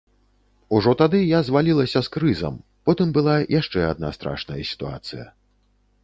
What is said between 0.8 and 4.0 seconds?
тады я звалілася з крызам, потым была яшчэ